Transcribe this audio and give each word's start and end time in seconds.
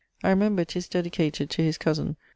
I 0.23 0.31
remember 0.31 0.65
'tis 0.65 0.87
dedicated 0.89 1.51
to 1.51 1.61
his 1.61 1.77
cosen... 1.77 2.15